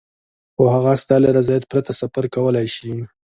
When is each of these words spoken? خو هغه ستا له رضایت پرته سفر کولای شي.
خو 0.55 0.63
هغه 0.75 0.91
ستا 1.03 1.15
له 1.23 1.29
رضایت 1.37 1.63
پرته 1.71 1.91
سفر 2.01 2.23
کولای 2.35 2.67
شي. 2.75 2.91